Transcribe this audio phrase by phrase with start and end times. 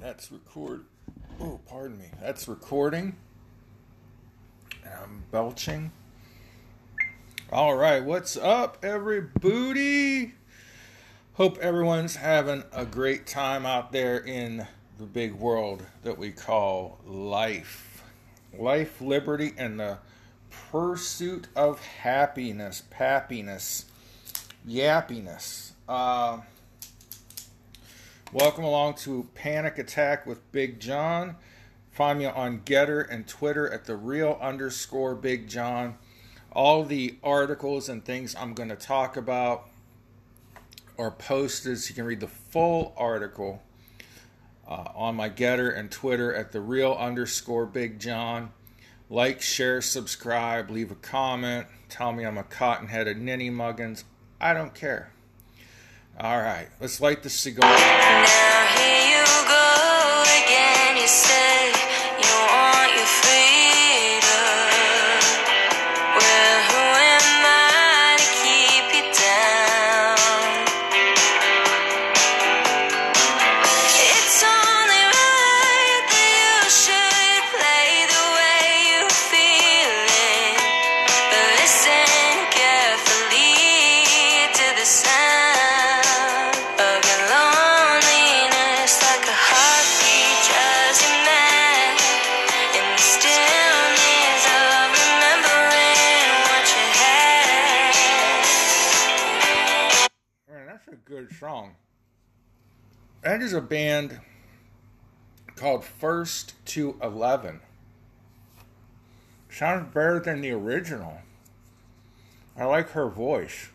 [0.00, 0.84] That's record.
[1.40, 2.06] Oh, pardon me.
[2.20, 3.16] That's recording.
[4.84, 5.92] And I'm belching.
[7.52, 10.34] All right, what's up, every booty?
[11.34, 14.66] Hope everyone's having a great time out there in
[14.98, 18.02] the big world that we call life.
[18.56, 19.98] Life, liberty, and the
[20.72, 23.84] pursuit of happiness, pappiness,
[24.66, 25.72] yappiness.
[25.88, 26.38] Uh,
[28.32, 31.36] welcome along to Panic Attack with Big John.
[31.92, 35.96] Find me on Gettr and Twitter at the real underscore Big John.
[36.52, 39.68] All the articles and things I'm going to talk about
[40.98, 43.62] are posted so you can read the full article
[44.66, 48.50] uh, on my Gettr and Twitter at the real underscore Big John.
[49.08, 54.04] Like, share, subscribe, leave a comment, tell me I'm a cotton headed ninny muggins.
[54.40, 55.12] I don't care.
[56.18, 57.76] All right, let's light the cigar.
[101.16, 101.74] Good song.
[103.22, 104.20] That is a band
[105.54, 107.60] called First to Eleven.
[109.48, 111.22] Sounds better than the original.
[112.54, 113.70] I like her voice.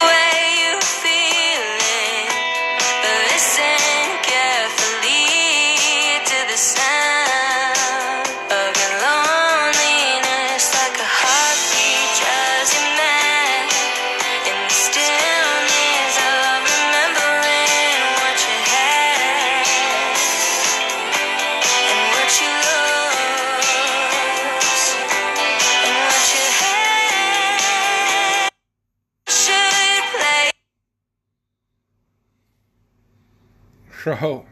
[34.04, 34.46] So,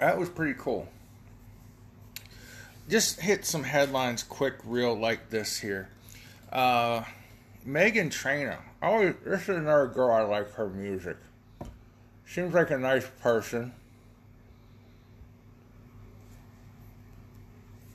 [0.00, 0.88] that was pretty cool.
[2.88, 5.90] Just hit some headlines quick, real like this here.
[6.52, 7.04] Uh,
[7.64, 8.58] Meghan Trainor.
[8.82, 11.16] Oh, this is another girl I like her music.
[12.26, 13.72] Seems like a nice person.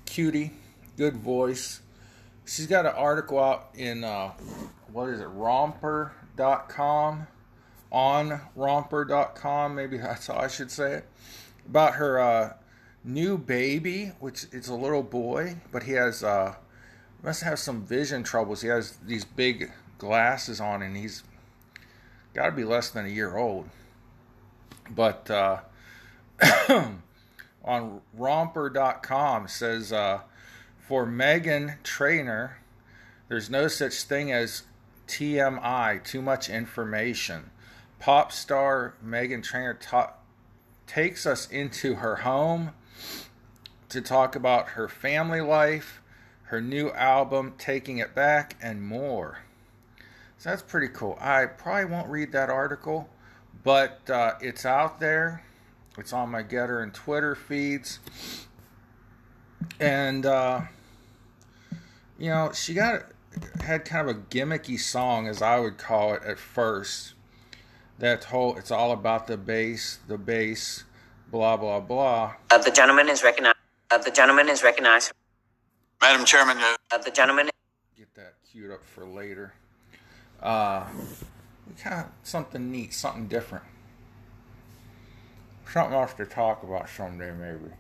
[0.06, 0.53] Cutie,
[0.96, 1.82] good voice.
[2.46, 4.32] She's got an article out in uh,
[4.92, 6.08] what is it, romper.com,
[7.92, 11.10] on romper.com, maybe that's how I should say it,
[11.68, 12.54] about her uh,
[13.04, 16.56] new baby, which is a little boy, but he has uh,
[17.24, 18.62] must have some vision troubles.
[18.62, 21.24] He has these big glasses on, and he's
[22.36, 23.70] got to be less than a year old.
[24.90, 25.62] But uh,
[27.64, 30.20] on romper.com says uh,
[30.88, 32.57] for Meghan Trainor,
[33.28, 34.63] there's no such thing as
[35.07, 37.50] TMI, too much information.
[38.00, 40.13] Pop star Meghan Trainor ta-
[40.85, 42.72] takes us into her home
[43.90, 46.01] to talk about her family life,
[46.44, 49.40] her new album, Taking It Back, and more.
[50.38, 51.17] So that's pretty cool.
[51.19, 53.09] I probably won't read that article,
[53.63, 55.44] but uh, it's out there.
[55.97, 58.00] It's on my Gettr and Twitter feeds.
[59.79, 60.62] And, uh,
[62.18, 63.06] you know, she got
[63.64, 67.14] had kind of a gimmicky song, as I would call it at first.
[68.00, 70.84] That whole, it's all about the bass, the bass,
[71.31, 72.36] blah, blah, blah.
[72.52, 73.58] Uh, the gentleman is recognized.
[73.92, 75.14] Uh, the gentleman is recognized.
[76.02, 77.50] Madam Chairman, uh, Uh, the gentleman.
[77.98, 79.53] Get that queued up for later.
[80.42, 80.86] Uh,
[81.82, 83.64] kind of something neat, something different.
[85.72, 87.73] Something else to talk about someday, maybe.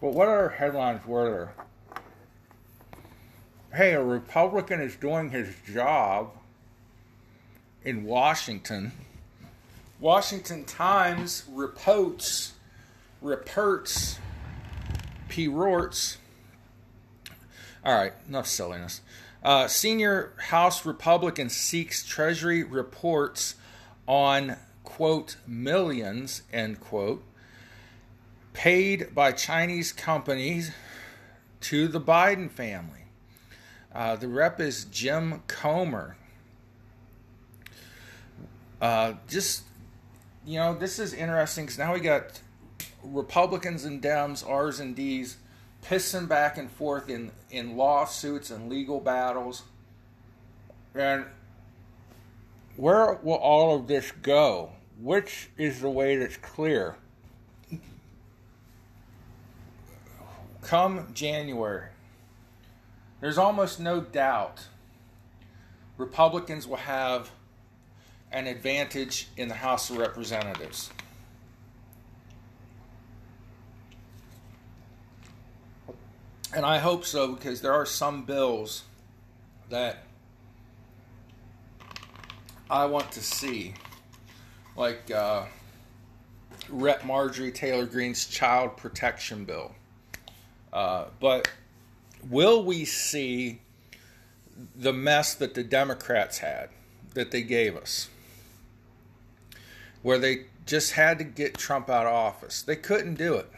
[0.00, 1.54] But what other headlines were there?
[3.74, 6.30] Hey, a Republican is doing his job
[7.82, 8.92] in Washington.
[9.98, 12.52] Washington Times reports,
[13.20, 14.20] reports,
[15.28, 16.18] P-Rorts.
[17.84, 19.00] All right, enough silliness.
[19.42, 23.56] Uh, senior House Republican seeks Treasury reports
[24.06, 27.24] on, quote, millions, end quote,
[28.52, 30.70] paid by Chinese companies
[31.62, 33.03] to the Biden family.
[33.94, 36.16] Uh, the rep is Jim Comer.
[38.80, 39.62] Uh, just
[40.46, 42.40] you know, this is interesting because now we got
[43.02, 45.36] Republicans and Dems, R's and D's,
[45.82, 49.62] pissing back and forth in, in lawsuits and legal battles.
[50.94, 51.24] And
[52.76, 54.72] where will all of this go?
[55.00, 56.96] Which is the way that's clear?
[60.62, 61.88] Come January,
[63.24, 64.66] there's almost no doubt
[65.96, 67.30] Republicans will have
[68.30, 70.90] an advantage in the House of Representatives.
[76.54, 78.82] And I hope so because there are some bills
[79.70, 80.04] that
[82.68, 83.72] I want to see,
[84.76, 85.46] like uh,
[86.68, 87.06] Rep.
[87.06, 89.74] Marjorie Taylor Greene's child protection bill.
[90.74, 91.48] Uh, but
[92.28, 93.60] will we see
[94.76, 96.68] the mess that the Democrats had,
[97.14, 98.08] that they gave us,
[100.02, 102.62] where they just had to get Trump out of office?
[102.62, 103.50] They couldn't do it.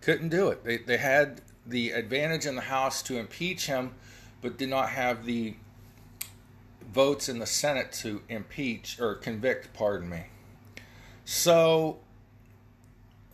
[0.00, 0.64] Couldn't do it.
[0.64, 3.94] They, they had the advantage in the House to impeach him,
[4.40, 5.54] but did not have the
[6.92, 10.24] votes in the Senate to impeach or convict, pardon me.
[11.24, 12.00] So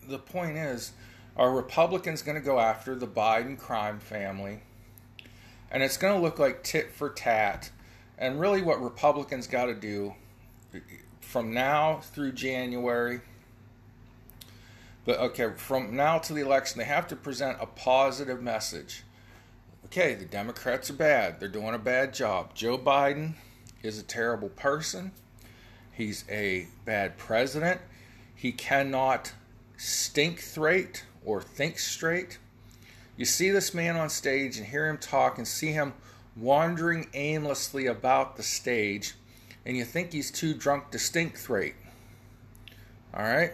[0.07, 0.93] the point is,
[1.39, 4.61] are Republicans going to go after the Biden crime family?
[5.71, 7.71] And it's going to look like tit for tat.
[8.19, 10.15] And really, what Republicans got to do
[11.21, 13.21] from now through January
[15.09, 19.05] but okay, from now to the election, they have to present a positive message.
[19.87, 21.41] Okay, the Democrats are bad.
[21.41, 22.55] They're doing a bad job.
[22.55, 23.33] Joe Biden
[23.83, 25.13] is a terrible person.
[25.95, 27.81] He's a bad president.
[28.35, 29.33] He cannot
[29.79, 32.39] stink straight or think straight.
[33.17, 35.93] You see this man on stage and hear him talk and see him
[36.35, 39.15] wandering aimlessly about the stage,
[39.67, 41.75] and you think he's too drunk to stink straight.
[43.13, 43.53] All right?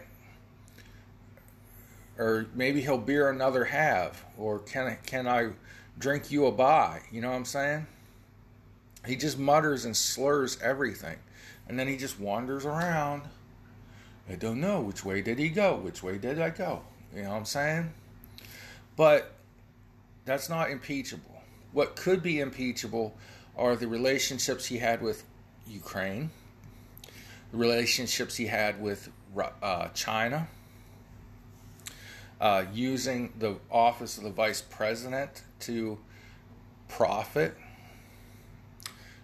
[2.18, 5.50] or maybe he'll beer another half, or can I, can I
[5.98, 7.00] drink you a bye?
[7.10, 7.86] You know what I'm saying?
[9.04, 11.18] He just mutters and slurs everything,
[11.68, 13.22] and then he just wanders around.
[14.28, 16.82] I don't know which way did he go, which way did I go?
[17.14, 17.92] You know what I'm saying?
[18.96, 19.32] But
[20.24, 21.42] that's not impeachable.
[21.72, 23.14] What could be impeachable
[23.56, 25.24] are the relationships he had with
[25.66, 26.30] Ukraine,
[27.52, 29.10] the relationships he had with
[29.62, 30.48] uh, China
[32.40, 35.98] uh, using the office of the vice president to
[36.88, 37.56] profit.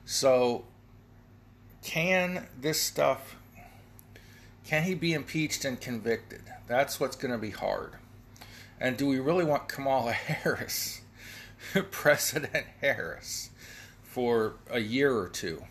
[0.05, 0.65] So,
[1.83, 3.37] can this stuff,
[4.65, 6.50] can he be impeached and convicted?
[6.71, 7.95] That's what's going to be hard.
[8.79, 11.01] And do we really want Kamala Harris,
[11.91, 13.51] President Harris,
[14.05, 15.65] for a year or two?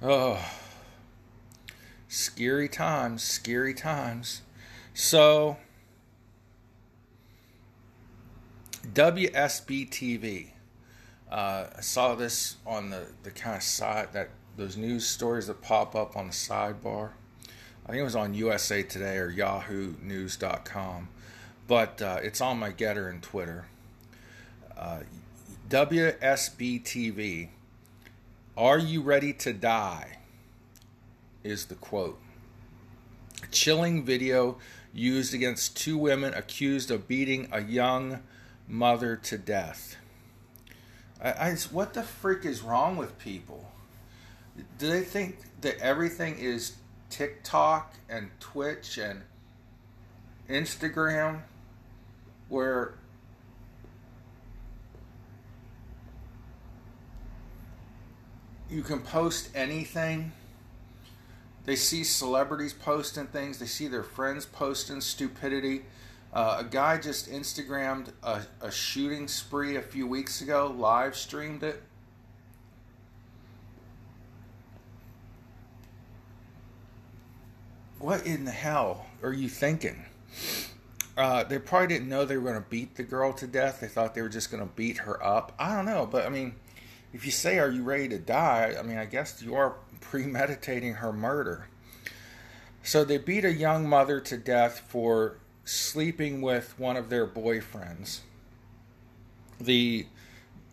[0.00, 0.40] Oh,
[2.06, 4.42] scary times, scary times.
[4.94, 5.56] So,
[8.92, 10.50] WSB TV.
[11.28, 15.60] Uh, I saw this on the, the kind of side that those news stories that
[15.62, 17.10] pop up on the sidebar.
[17.90, 21.08] I think it was on USA Today or YahooNews.com,
[21.66, 23.66] but uh, it's on my Gettr and Twitter.
[24.78, 25.00] Uh,
[25.68, 27.48] WSB TV.
[28.56, 30.18] Are you ready to die?
[31.42, 32.20] Is the quote.
[33.42, 34.58] A chilling video
[34.94, 38.20] used against two women accused of beating a young
[38.68, 39.96] mother to death.
[41.20, 43.72] I, I, what the freak is wrong with people?
[44.78, 46.76] Do they think that everything is
[47.10, 49.22] TikTok and Twitch and
[50.48, 51.42] Instagram
[52.48, 52.94] where
[58.70, 60.32] you can post anything?
[61.66, 63.58] They see celebrities posting things.
[63.58, 65.82] They see their friends posting stupidity.
[66.32, 71.62] Uh, a guy just Instagrammed a, a shooting spree a few weeks ago, live streamed
[71.62, 71.82] it.
[78.00, 80.06] What in the hell are you thinking?
[81.18, 83.80] Uh, they probably didn't know they were going to beat the girl to death.
[83.80, 85.52] They thought they were just going to beat her up.
[85.58, 86.54] I don't know, but I mean,
[87.12, 88.74] if you say, Are you ready to die?
[88.78, 91.68] I mean, I guess you are premeditating her murder.
[92.82, 98.20] So they beat a young mother to death for sleeping with one of their boyfriends.
[99.60, 100.06] The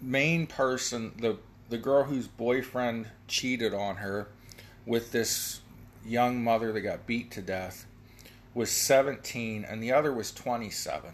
[0.01, 4.29] main person, the the girl whose boyfriend cheated on her
[4.85, 5.59] with this
[6.07, 7.85] young mother that got beat to death
[8.53, 11.11] was 17 and the other was 27.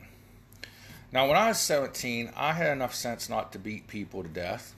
[1.12, 4.74] Now when I was 17, I had enough sense not to beat people to death.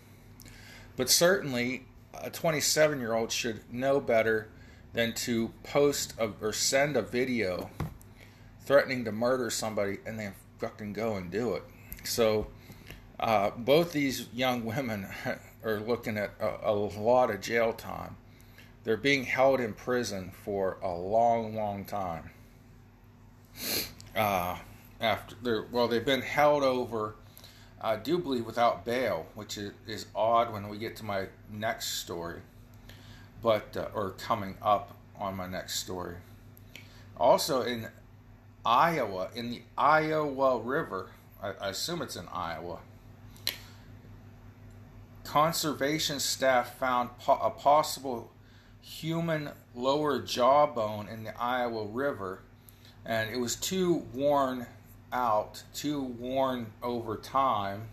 [0.98, 4.48] But certainly a 27 year old should know better
[4.94, 7.70] than to post a, or send a video
[8.62, 11.64] threatening to murder somebody and then fucking go and do it.
[12.04, 12.48] So
[13.20, 15.08] uh, both these young women
[15.64, 18.16] are looking at a, a lot of jail time.
[18.86, 22.30] They're being held in prison for a long, long time.
[24.16, 24.58] Uh,
[25.02, 27.16] after they're well, they've been held over,
[27.82, 31.94] I do believe, without bail, which is, is odd when we get to my next
[32.04, 32.42] story,
[33.42, 36.18] but uh, or coming up on my next story.
[37.18, 37.88] Also in
[38.64, 41.10] Iowa, in the Iowa River,
[41.42, 42.80] I, I assume it's in Iowa.
[45.24, 48.32] Conservation staff found po- a possible
[48.86, 52.42] human lower jawbone in the Iowa River,
[53.04, 54.68] and it was too worn
[55.12, 57.88] out, too worn over time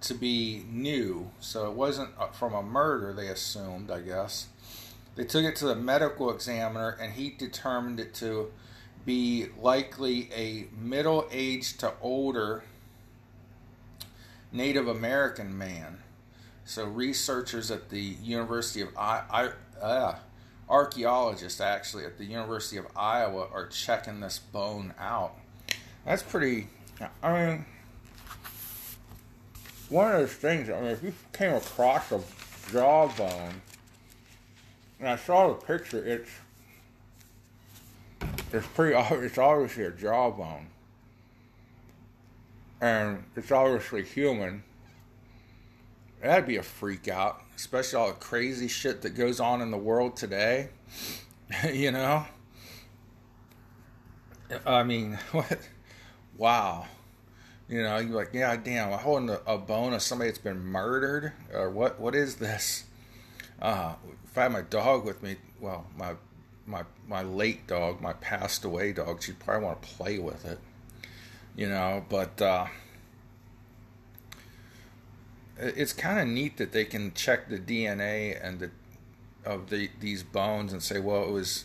[0.00, 1.30] to be new.
[1.40, 4.48] So it wasn't uh, from a murder, they assumed, I guess.
[5.14, 8.50] They took it to the medical examiner, and he determined it to
[9.04, 12.64] be likely a middle aged to older
[14.50, 15.98] Native American man.
[16.64, 19.50] So researchers at the University of I, I
[19.84, 20.16] uh,
[20.68, 25.36] archaeologists actually at the University of Iowa are checking this bone out.
[26.06, 26.68] That's pretty.
[27.22, 27.64] I mean,
[29.88, 30.70] one of those things.
[30.70, 32.20] I mean, if you came across a
[32.70, 33.60] jawbone,
[35.00, 36.30] and I saw the picture, it's
[38.52, 38.96] it's pretty.
[39.24, 40.68] It's obviously a jawbone,
[42.80, 44.62] and it's obviously human.
[46.22, 49.78] That'd be a freak out, especially all the crazy shit that goes on in the
[49.78, 50.70] world today.
[51.72, 52.26] you know?
[54.66, 55.58] I mean, what?
[56.36, 56.86] Wow.
[57.68, 60.60] You know, you're like, yeah, damn, I'm holding a, a bone of somebody that's been
[60.60, 61.98] murdered, or what?
[61.98, 62.84] What is this?
[63.60, 63.94] Uh,
[64.24, 66.14] if I had my dog with me, well, my
[66.66, 70.58] my my late dog, my passed away dog, she'd probably want to play with it.
[71.56, 72.66] You know, but uh,
[75.58, 78.70] it's kind of neat that they can check the DNA and the
[79.44, 81.64] of the these bones and say, well, it was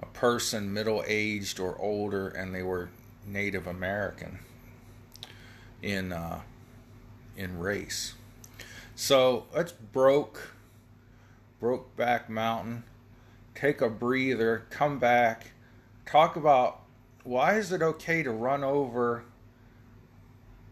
[0.00, 2.90] a person middle aged or older, and they were
[3.26, 4.40] Native American
[5.82, 6.40] in uh,
[7.36, 8.14] in race.
[8.94, 10.52] So let's broke
[11.60, 12.84] broke back mountain.
[13.54, 14.66] Take a breather.
[14.70, 15.52] Come back.
[16.04, 16.82] Talk about
[17.24, 19.24] why is it okay to run over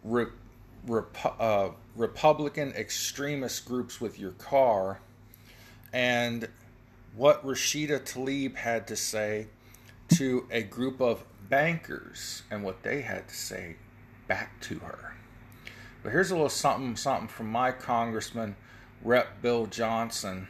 [0.05, 0.27] re,
[0.87, 5.01] Repu- uh, Republican extremist groups with your car,
[5.93, 6.49] and
[7.15, 9.47] what Rashida Tlaib had to say
[10.17, 13.77] to a group of bankers and what they had to say
[14.27, 15.15] back to her.
[16.03, 18.57] But here's a little something something from my congressman,
[19.03, 19.41] Rep.
[19.41, 20.49] Bill Johnson,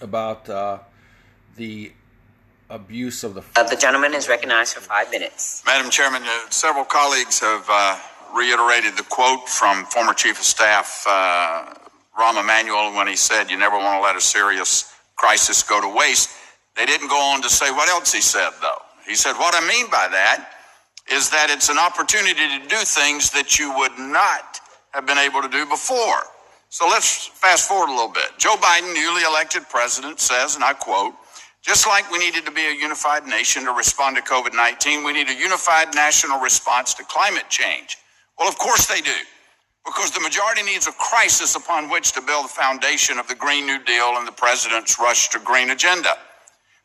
[0.00, 0.78] about uh,
[1.56, 1.92] the
[2.70, 3.42] abuse of the.
[3.56, 5.62] Uh, the gentleman is recognized for five minutes.
[5.66, 7.98] Madam Chairman, uh, several colleagues have uh,
[8.34, 11.74] reiterated the quote from former Chief of Staff uh,
[12.18, 15.88] Rahm Emanuel when he said, You never want to let a serious crisis go to
[15.88, 16.30] waste.
[16.76, 18.82] They didn't go on to say what else he said, though.
[19.06, 20.50] He said, What I mean by that
[21.10, 24.60] is that it's an opportunity to do things that you would not
[24.92, 26.22] have been able to do before.
[26.70, 28.30] So let's fast forward a little bit.
[28.38, 31.14] Joe Biden, newly elected president, says, and I quote,
[31.62, 35.12] just like we needed to be a unified nation to respond to COVID 19, we
[35.12, 37.98] need a unified national response to climate change.
[38.38, 39.14] Well, of course they do,
[39.86, 43.66] because the majority needs a crisis upon which to build the foundation of the Green
[43.66, 46.16] New Deal and the president's rush to green agenda.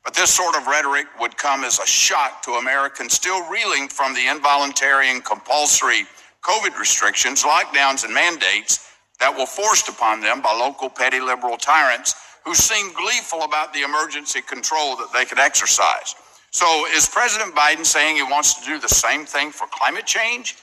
[0.04, 4.14] But this sort of rhetoric would come as a shock to Americans still reeling from
[4.14, 6.06] the involuntary and compulsory
[6.44, 8.88] COVID restrictions, lockdowns, and mandates
[9.20, 12.16] that were forced upon them by local petty liberal tyrants
[12.46, 16.16] who seemed gleeful about the emergency control that they could exercise.
[16.52, 20.56] So, is President Biden saying he wants to do the same thing for climate change?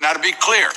[0.00, 0.68] Now, to be clear,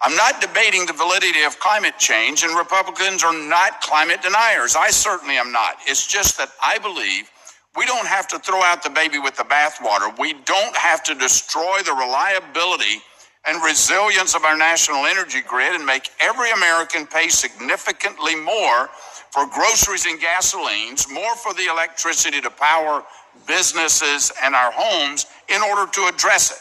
[0.00, 4.76] I'm not debating the validity of climate change, and Republicans are not climate deniers.
[4.76, 5.76] I certainly am not.
[5.86, 7.30] It's just that I believe
[7.76, 10.16] we don't have to throw out the baby with the bathwater.
[10.18, 13.02] We don't have to destroy the reliability
[13.46, 18.88] and resilience of our national energy grid and make every American pay significantly more
[19.30, 23.04] for groceries and gasolines, more for the electricity to power
[23.46, 26.58] businesses and our homes in order to address it.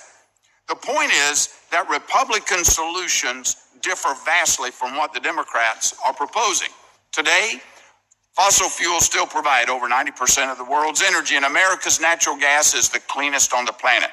[0.68, 6.70] The point is that Republican solutions differ vastly from what the Democrats are proposing.
[7.12, 7.62] Today,
[8.34, 12.90] fossil fuels still provide over 90% of the world's energy, and America's natural gas is
[12.90, 14.10] the cleanest on the planet.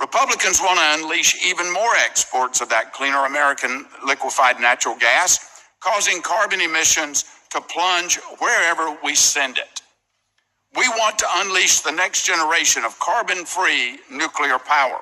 [0.00, 6.22] Republicans want to unleash even more exports of that cleaner American liquefied natural gas, causing
[6.22, 9.82] carbon emissions to plunge wherever we send it.
[10.76, 15.00] We want to unleash the next generation of carbon free nuclear power.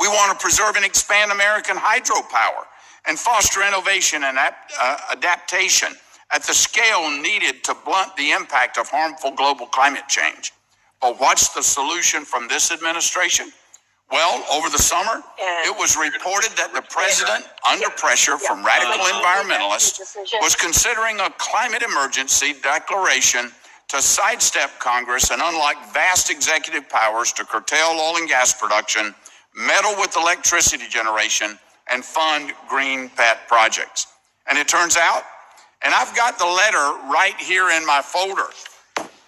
[0.00, 2.64] We want to preserve and expand American hydropower
[3.06, 5.88] and foster innovation and uh, adaptation
[6.32, 10.52] at the scale needed to blunt the impact of harmful global climate change.
[11.00, 13.50] But what's the solution from this administration?
[14.10, 20.16] Well, over the summer, it was reported that the president, under pressure from radical environmentalists,
[20.40, 23.52] was considering a climate emergency declaration
[23.88, 29.14] to sidestep Congress and unlock vast executive powers to curtail oil and gas production,
[29.58, 31.58] meddle with electricity generation,
[31.90, 34.06] and fund green pet projects.
[34.46, 35.22] And it turns out,
[35.82, 38.48] and I've got the letter right here in my folder,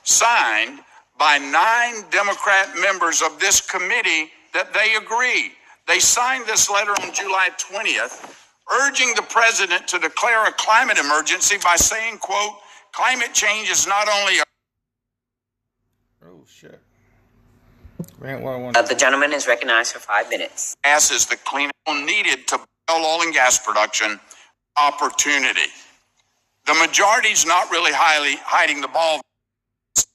[0.03, 0.81] signed
[1.19, 5.53] by nine Democrat members of this committee that they agree.
[5.87, 8.35] They signed this letter on July 20th,
[8.83, 12.55] urging the president to declare a climate emergency by saying, quote,
[12.93, 14.43] climate change is not only a
[16.25, 16.81] Oh shit.
[16.81, 17.49] Grant one
[17.81, 17.90] one.
[18.77, 20.77] Uh, the gentleman is recognized for five minutes.
[20.83, 24.21] gas is the clean needed to build oil and gas production
[24.79, 25.69] opportunity.
[26.67, 29.21] The majority's not really highly hiding the ball.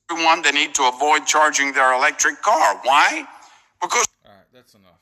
[0.09, 2.79] Everyone, they need to avoid charging their electric car.
[2.83, 3.25] Why?
[3.81, 4.99] Because All right, that's enough.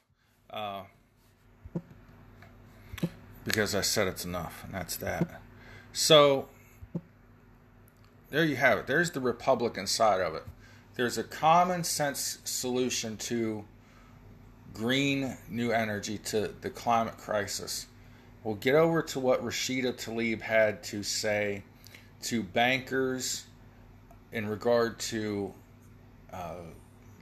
[0.50, 1.80] Uh,
[3.46, 5.42] because I said it's enough, and that's that.
[5.92, 6.48] So
[8.30, 8.88] there you have it.
[8.88, 10.44] There's the Republican side of it.
[10.96, 13.66] There's a common sense solution to
[14.76, 17.88] green new energy to the climate crisis.
[18.44, 21.64] We'll get over to what Rashida Tlaib had to say
[22.24, 23.46] to bankers
[24.32, 25.54] in regard to
[26.32, 26.58] uh,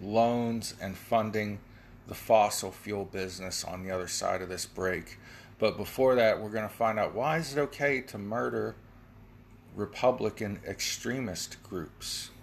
[0.02, 1.60] loans and funding
[2.08, 5.18] the fossil fuel business on the other side of this break.
[5.60, 8.76] But before that, we're going to find out why is it okay to murder
[9.76, 12.32] Republican extremist groups?
[12.34, 12.40] Oh,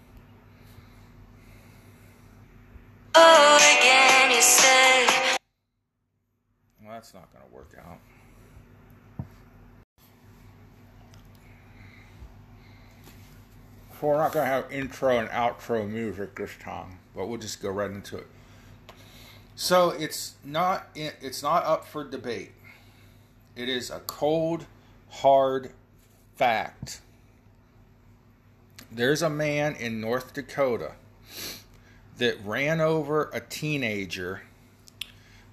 [2.21, 2.98] again you say
[6.83, 7.99] Well, that's not going to work out.
[14.01, 17.61] So we're not going to have intro and outro music this time, but we'll just
[17.61, 18.27] go right into it.
[19.57, 22.53] So it's not it's not up for debate.
[23.57, 24.67] It is a cold,
[25.11, 25.73] hard
[26.37, 27.01] fact.
[28.93, 30.93] There's a man in North Dakota
[32.19, 34.43] that ran over a teenager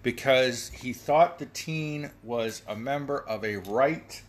[0.04, 4.21] because he thought the teen was a member of a right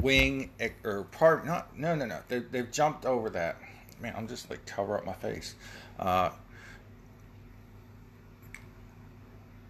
[0.00, 0.50] wing
[0.82, 2.20] or part not no no no.
[2.28, 3.56] They, they've jumped over that.
[4.00, 5.54] Man i'm just like cover up my face.
[5.98, 6.30] Uh,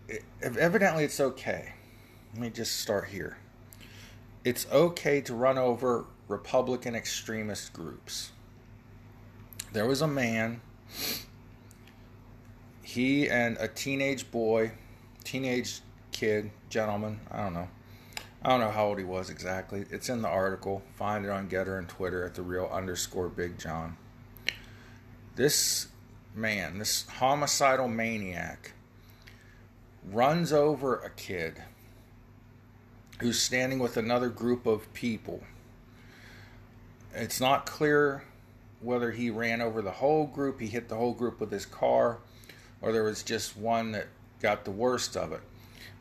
[0.09, 1.73] it, evidently it's okay.
[2.35, 3.39] Let me just start here.
[4.45, 8.31] It's okay to run over republican extremist groups.
[9.73, 10.61] There was a man
[12.91, 14.73] he and a teenage boy
[15.23, 17.69] teenage kid, gentleman, I don't know.
[18.43, 19.85] I don't know how old he was exactly.
[19.91, 20.83] It's in the article.
[20.97, 23.97] Find it on Gettr and Twitter at the real underscore Big John.
[25.37, 25.89] This
[26.35, 28.73] man, this homicidal maniac,
[30.11, 31.63] runs over a kid
[33.21, 35.43] who's standing with another group of people.
[37.15, 38.25] It's not clear
[38.81, 42.19] whether he ran over the whole group, he hit the whole group with his car,
[42.83, 44.07] or there was just one that
[44.41, 45.41] got the worst of it.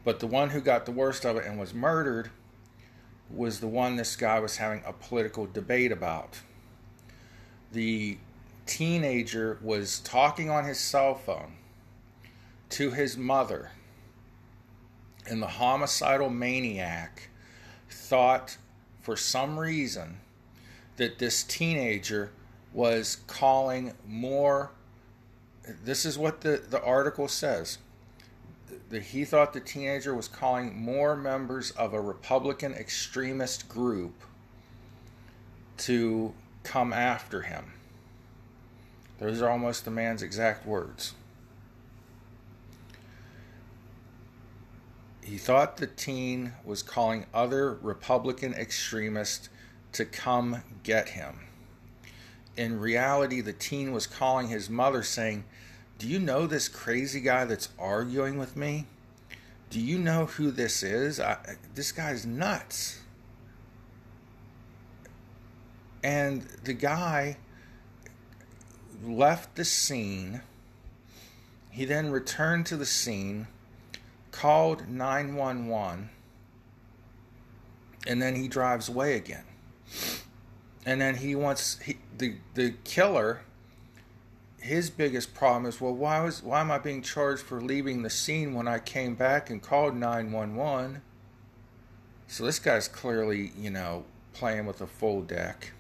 [0.04, 2.32] But the one who got the worst of it and was murdered
[3.30, 6.40] was the one this guy was having a political debate about.
[7.72, 8.18] The
[8.66, 11.54] teenager was talking on his cell phone
[12.70, 13.72] to his mother,
[15.28, 17.30] and the homicidal maniac
[17.90, 18.58] thought
[19.02, 20.18] for some reason
[20.98, 22.32] that this teenager
[22.74, 24.72] was calling more.
[25.84, 27.78] This is what the, the article says
[28.98, 34.24] he thought the teenager was calling more members of a Republican extremist group
[35.78, 37.74] to come after him.
[39.20, 41.14] Those are almost the man's exact words.
[45.22, 49.50] He thought the teen was calling other Republican extremists
[49.92, 51.49] to come get him.
[52.60, 55.46] In reality, the teen was calling his mother saying,
[55.98, 58.86] do you know this crazy guy that's arguing with me?
[59.70, 61.22] Do you know who this is?
[61.22, 61.38] I,
[61.74, 63.00] this guy's nuts.
[66.04, 67.38] And the guy
[69.06, 70.42] left the scene.
[71.70, 73.48] He then returned to the scene,
[74.32, 76.10] called 911,
[78.06, 79.46] and then he drives away again.
[80.86, 83.42] And then he wants he, the the killer
[84.62, 88.10] his biggest problem is well why was why am I being charged for leaving the
[88.10, 91.02] scene when I came back and called 911
[92.28, 94.04] so this guy's clearly you know
[94.40, 95.72] playing with a full deck.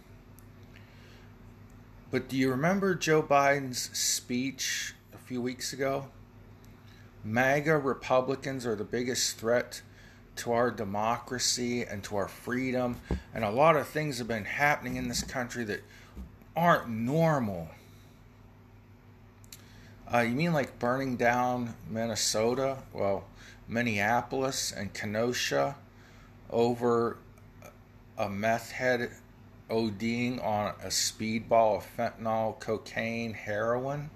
[2.12, 6.08] But do you remember Joe Biden's speech a few weeks ago?
[7.24, 9.82] MAGA Republicans are the biggest threat
[10.39, 12.97] to our democracy and to our freedom
[13.34, 15.82] and a lot of things have been happening in this country that
[16.56, 17.69] aren't normal
[20.12, 22.78] uh, you mean like burning down Minnesota?
[22.93, 23.25] Well,
[23.67, 25.75] Minneapolis and Kenosha
[26.49, 27.17] over
[28.17, 29.12] a meth head
[29.69, 34.10] ODing on a speedball of fentanyl, cocaine, heroin?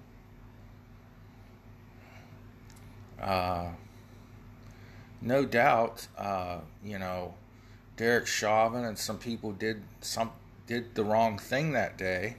[3.22, 3.68] Uh,
[5.20, 7.34] no doubt, uh, you know,
[7.96, 10.30] Derek Chauvin and some people did some
[10.66, 12.36] did the wrong thing that day,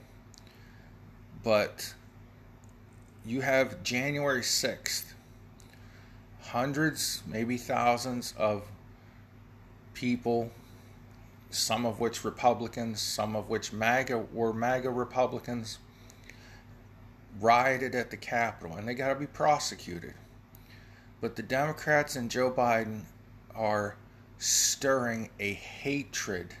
[1.42, 1.94] but
[3.24, 5.12] you have January 6th,
[6.42, 8.64] hundreds, maybe thousands of
[9.94, 10.50] people,
[11.50, 15.78] some of which Republicans, some of which MAGA were MAGA Republicans,
[17.40, 20.14] rioted at the Capitol, and they got to be prosecuted.
[21.20, 23.02] But the Democrats and Joe Biden
[23.54, 23.96] are
[24.38, 26.54] stirring a hatred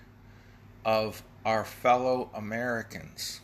[0.84, 3.40] of our fellow Americans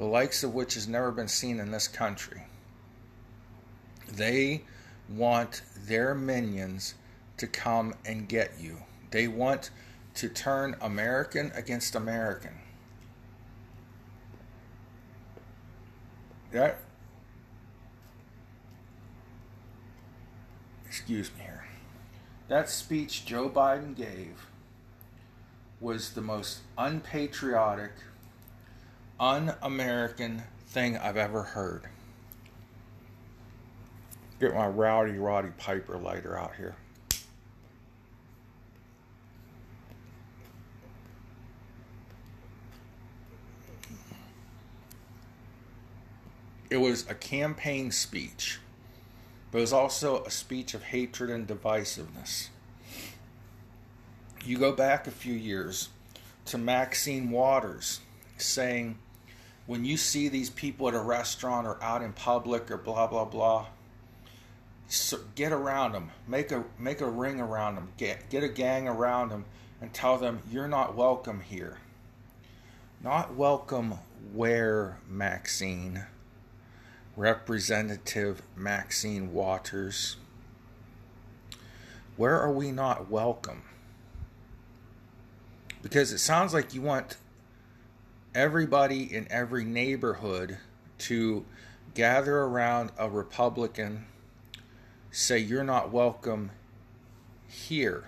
[0.00, 2.40] the likes of which has never been seen in this country.
[4.10, 4.62] They
[5.10, 6.94] want their minions
[7.36, 8.78] to come and get you.
[9.10, 9.70] They want
[10.14, 12.54] to turn American against American.
[16.52, 16.78] That
[20.90, 21.64] excuse me here.
[22.48, 24.48] That speech Joe Biden gave
[25.80, 27.92] was the most unpatriotic
[29.20, 31.84] un American thing I've ever heard.
[34.40, 36.74] Get my rowdy Roddy Piper lighter out here.
[46.68, 48.59] It was a campaign speech,
[49.50, 52.48] but it was also a speech of hatred and divisiveness.
[54.44, 55.88] You go back a few years
[56.46, 58.00] to Maxine Waters
[58.38, 58.98] saying,
[59.66, 63.24] when you see these people at a restaurant or out in public or blah blah
[63.24, 63.66] blah
[64.88, 68.88] so get around them make a make a ring around them get get a gang
[68.88, 69.44] around them
[69.80, 71.78] and tell them you're not welcome here.
[73.02, 73.94] Not welcome
[74.34, 76.04] where maxine
[77.20, 80.16] representative maxine waters
[82.16, 83.62] where are we not welcome
[85.82, 87.16] because it sounds like you want
[88.34, 90.58] everybody in every neighborhood
[90.98, 91.44] to
[91.94, 94.06] gather around a Republican,
[95.10, 96.50] say, You're not welcome
[97.48, 98.04] here.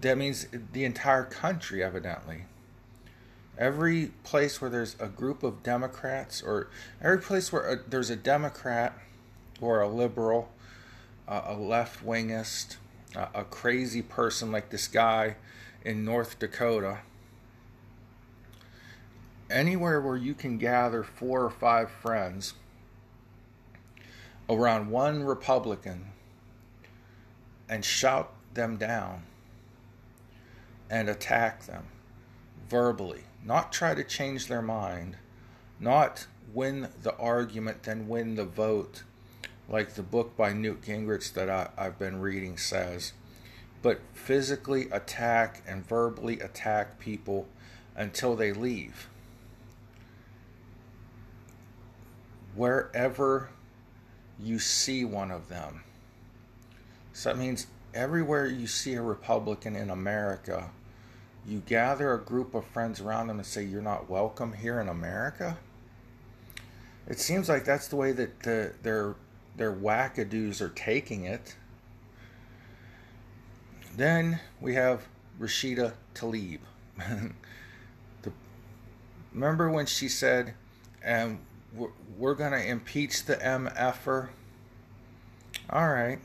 [0.00, 2.44] That means the entire country, evidently.
[3.58, 6.68] Every place where there's a group of Democrats, or
[7.02, 8.96] every place where a, there's a Democrat
[9.60, 10.48] or a liberal,
[11.26, 12.76] uh, a left wingist,
[13.16, 15.34] uh, a crazy person like this guy
[15.84, 16.98] in North Dakota,
[19.50, 22.54] anywhere where you can gather four or five friends
[24.48, 26.06] around one Republican
[27.68, 29.22] and shout them down
[30.90, 31.84] and attack them
[32.68, 35.16] verbally, not try to change their mind,
[35.80, 39.02] not win the argument, then win the vote,
[39.68, 43.12] like the book by Newt Gingrich that I, have been reading says
[43.82, 47.46] but physically attack and verbally attack people
[47.96, 49.08] until they leave.
[52.54, 53.50] Wherever
[54.38, 55.82] you see one of them.
[57.12, 60.70] So that means everywhere you see a Republican in America,
[61.48, 64.88] you gather a group of friends around them and say, You're not welcome here in
[64.88, 65.56] America?
[67.06, 69.16] It seems like that's the way that the, their,
[69.56, 71.56] their wackadoos are taking it.
[73.96, 75.06] Then we have
[75.40, 76.60] Rashida Tlaib.
[78.22, 78.32] the,
[79.32, 80.54] remember when she said,
[81.02, 81.38] "And
[81.74, 84.28] we're, we're going to impeach the MFer"?
[85.70, 86.18] All right.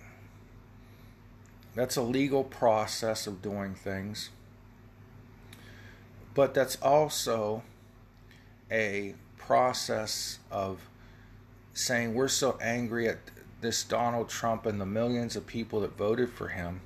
[1.76, 4.30] That's a legal process of doing things.
[6.34, 7.64] But that's also
[8.72, 10.80] a process of
[11.74, 13.20] saying we're so angry at
[13.62, 16.82] this Donald Trump and the millions of people that voted for him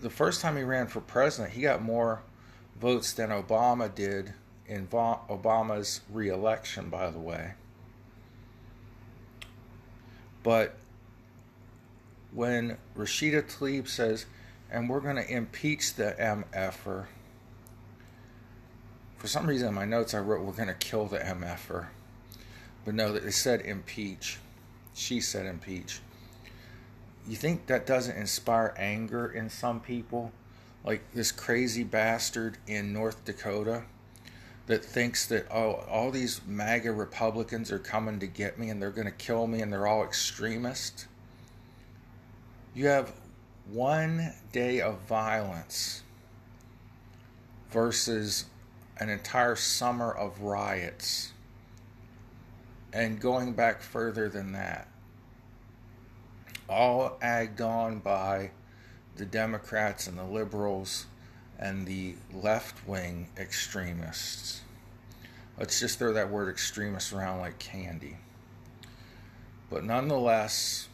[0.00, 2.22] the first time he ran for president, he got more
[2.80, 4.32] votes than Obama did
[4.66, 7.52] in Obama's reelection, by the way.
[10.42, 10.76] But
[12.32, 14.26] when Rashida Tlaib says,
[14.70, 17.06] and we're going to impeach the MFer,
[19.22, 21.86] for some reason in my notes I wrote, we're going to kill the MFer.
[22.84, 24.38] But no, they said impeach.
[24.94, 26.00] She said impeach.
[27.28, 30.32] You think that doesn't inspire anger in some people?
[30.84, 33.84] Like this crazy bastard in North Dakota
[34.66, 38.90] that thinks that oh all these MAGA Republicans are coming to get me and they're
[38.90, 41.06] going to kill me and they're all extremists.
[42.74, 43.12] You have
[43.70, 46.02] one day of violence
[47.70, 48.46] versus
[48.98, 51.32] an entire summer of riots.
[52.92, 54.88] And going back further than that,
[56.68, 58.50] all egged on by
[59.16, 61.06] the Democrats and the liberals
[61.58, 64.62] and the left wing extremists.
[65.58, 68.16] Let's just throw that word extremist around like candy.
[69.70, 70.88] But nonetheless,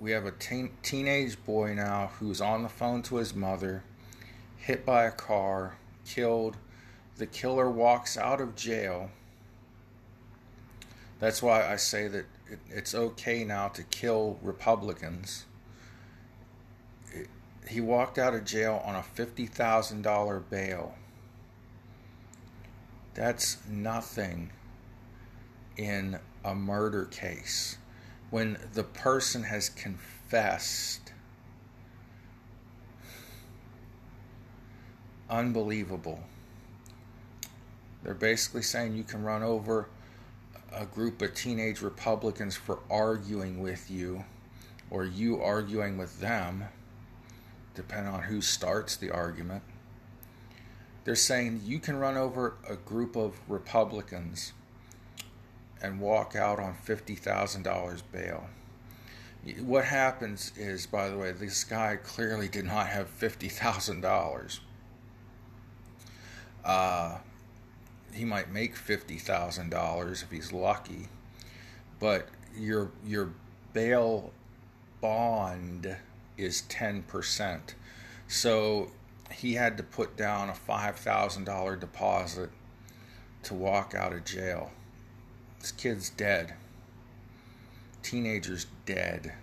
[0.00, 3.82] we have a teen- teenage boy now who's on the phone to his mother,
[4.56, 6.56] hit by a car, killed.
[7.16, 9.10] The killer walks out of jail.
[11.18, 15.46] That's why I say that it, it's okay now to kill Republicans.
[17.12, 17.28] It,
[17.68, 20.94] he walked out of jail on a $50,000 bail.
[23.14, 24.50] That's nothing
[25.76, 27.78] in a murder case.
[28.30, 31.05] When the person has confessed,
[35.28, 36.20] unbelievable.
[38.02, 39.88] They're basically saying you can run over
[40.72, 44.24] a group of teenage Republicans for arguing with you,
[44.90, 46.64] or you arguing with them,
[47.74, 49.62] depending on who starts the argument.
[51.04, 54.52] They're saying you can run over a group of Republicans
[55.82, 58.48] and walk out on $50,000 bail.
[59.60, 64.58] What happens is, by the way, this guy clearly did not have $50,000.
[66.66, 67.18] Uh,
[68.12, 71.08] he might make $50,000 if he's lucky,
[72.00, 73.30] but your, your
[73.72, 74.32] bail
[75.00, 75.96] bond
[76.36, 77.60] is 10%.
[78.26, 78.90] So
[79.30, 82.50] he had to put down a $5,000 deposit
[83.44, 84.72] to walk out of jail.
[85.60, 86.54] This kid's dead.
[88.02, 89.34] Teenager's dead.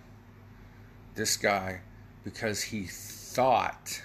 [1.14, 1.80] This guy,
[2.22, 4.02] because he thought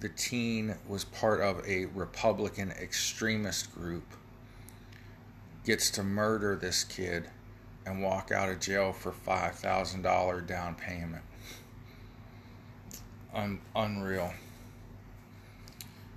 [0.00, 4.14] the teen was part of a Republican extremist group,
[5.64, 7.28] gets to murder this kid
[7.84, 11.22] and walk out of jail for $5,000 down payment.
[13.34, 14.32] Un- unreal.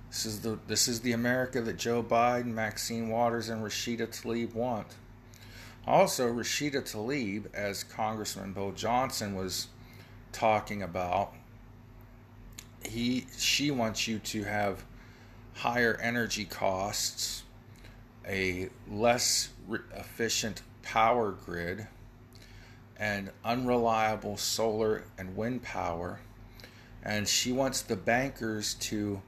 [0.08, 4.54] This is the this is the America that Joe Biden, Maxine Waters, and Rashida Tlaib
[4.54, 4.86] want.
[5.88, 9.66] Also, Rashida Tlaib, as Congressman Bill Johnson was
[10.32, 11.34] talking about,
[12.86, 14.84] he she wants you to have
[15.54, 17.44] higher energy costs,
[18.26, 21.86] a less re- efficient power grid,
[22.98, 26.20] and unreliable solar and wind power,
[27.02, 29.20] and she wants the bankers to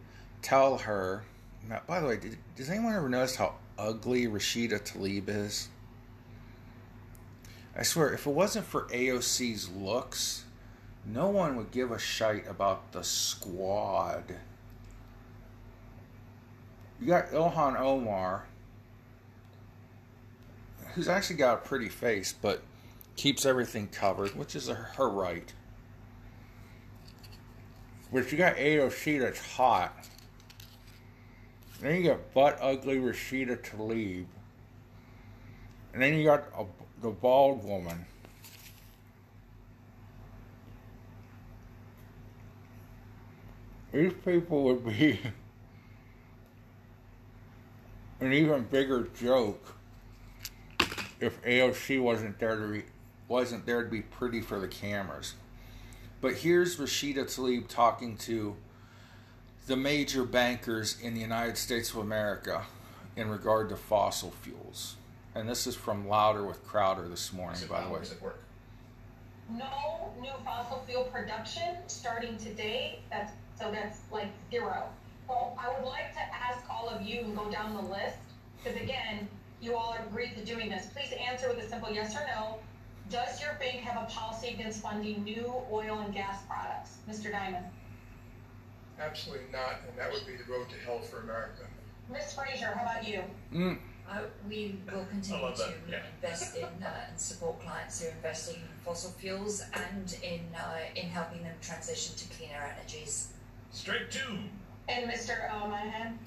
[0.42, 1.24] tell her.
[1.68, 5.68] Now, by the way, did, does anyone ever notice how ugly Rashida Tlaib is?
[7.78, 10.45] I swear, if it wasn't for AOC's looks,
[11.12, 14.34] no one would give a shite about the squad.
[17.00, 18.46] You got Ilhan Omar,
[20.94, 22.62] who's actually got a pretty face, but
[23.16, 25.52] keeps everything covered, which is her right.
[28.12, 30.08] But you got AOC that's hot.
[31.80, 34.26] Then you got butt ugly Rashida Tlaib.
[35.92, 36.64] And then you got a,
[37.02, 38.06] the bald woman.
[43.96, 45.18] These people would be
[48.20, 49.74] an even bigger joke
[51.18, 52.82] if AOC wasn't there to be,
[53.26, 55.32] wasn't there to be pretty for the cameras.
[56.20, 58.56] But here's Rashida Tlaib talking to
[59.66, 62.66] the major bankers in the United States of America
[63.16, 64.96] in regard to fossil fuels.
[65.34, 68.00] And this is from Louder with Crowder this morning, by the way.
[68.00, 68.42] Does it work?
[69.50, 73.00] no new fossil fuel production starting today.
[73.10, 74.88] That's so that's like zero.
[75.28, 78.16] Well, I would like to ask all of you and go down the list
[78.62, 79.28] because again,
[79.60, 80.86] you all agreed to doing this.
[80.86, 82.58] Please answer with a simple yes or no.
[83.10, 87.32] Does your bank have a policy against funding new oil and gas products, Mr.
[87.32, 87.64] Dimon?
[89.00, 91.62] Absolutely not, and that would be the road to hell for America.
[92.10, 92.32] Ms.
[92.34, 93.22] Fraser, how about you?
[93.52, 95.98] Mm, Uh, we will continue to yeah.
[96.22, 100.78] invest in uh, and support clients who are investing in fossil fuels and in uh,
[100.94, 103.28] in helping them transition to cleaner energies.
[103.76, 104.38] Straight two.
[104.88, 105.52] And Mr.
[105.52, 106.18] uh, Moynihan?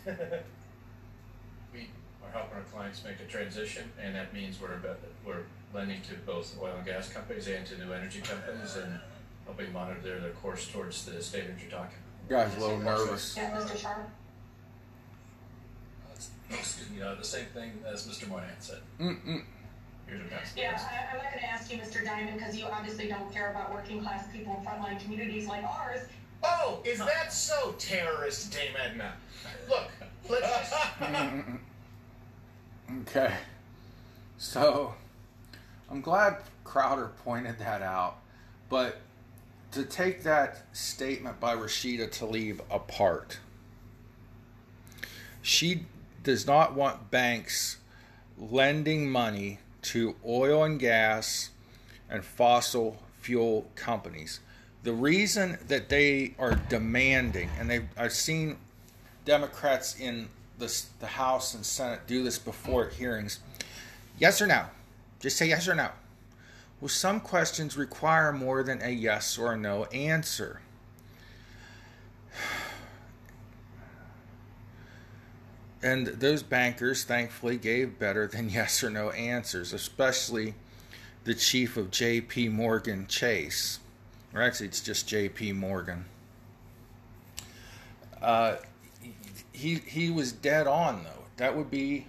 [1.74, 1.90] We
[2.24, 5.42] are helping our clients make a transition, and that means we're, about- we're
[5.74, 9.00] lending to both oil and gas companies and to new energy companies and
[9.46, 11.98] helping monitor their course towards the standards you're talking.
[12.30, 13.36] guy's a little nervous.
[13.36, 13.76] Yeah, Mr.
[13.76, 14.06] Scharf?
[16.52, 18.28] Excuse me, uh, the same thing as Mr.
[18.28, 18.80] Moynihan said.
[19.00, 19.42] Mm-mm.
[20.06, 20.54] Here's a pass.
[20.56, 22.06] Yeah, I, I'm not gonna ask you, Mr.
[22.06, 26.02] Dimon, because you obviously don't care about working class people in frontline communities like ours.
[26.44, 29.14] Oh, is that so, terrorist Dame Edna?
[29.68, 29.90] Look,
[30.30, 30.74] let's just.
[33.02, 33.34] Okay.
[34.40, 34.96] So,
[35.92, 38.18] I'm glad Crowder pointed that out,
[38.68, 38.98] but
[39.72, 43.40] to take that statement by Rashida Tlaib apart,
[45.42, 45.86] she
[46.24, 47.78] does not want banks
[48.38, 51.52] lending money to oil and gas
[52.10, 54.40] and fossil fuel companies.
[54.84, 58.58] The reason that they are demanding, and they I've seen
[59.26, 63.40] Democrats in the, the House and Senate do this before at hearings.
[64.18, 64.66] Yes or no?
[65.20, 65.90] Just say yes or no.
[66.80, 70.62] Well, some questions require more than a yes or a no answer.
[75.82, 80.56] And those bankers, thankfully, gave better than yes or no answers, especially
[81.24, 82.50] the chief of J.P.
[82.50, 83.80] Morgan Chase.
[84.34, 85.54] Or actually, it's just J.P.
[85.54, 86.06] Morgan.
[88.22, 88.58] Uh,
[89.52, 91.24] he he was dead on though.
[91.38, 92.08] That would be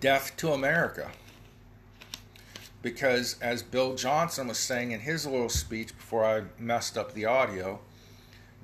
[0.00, 1.10] death to America.
[2.82, 7.26] Because as Bill Johnson was saying in his little speech before I messed up the
[7.26, 7.78] audio,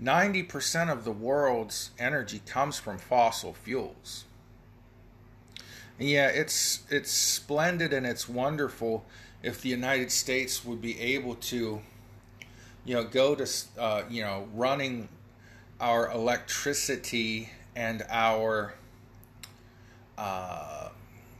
[0.02, 4.24] 90% of the world's energy comes from fossil fuels.
[5.98, 9.04] Yeah, it's it's splendid and it's wonderful
[9.42, 11.80] if the United States would be able to
[12.88, 13.46] you know, go to,
[13.78, 15.10] uh, you know, running
[15.78, 18.72] our electricity and our
[20.16, 20.88] uh,